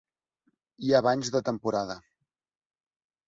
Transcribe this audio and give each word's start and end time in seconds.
Hi 0.87 0.95
ha 0.95 1.01
banys 1.07 1.29
de 1.35 1.41
temporada. 1.49 1.99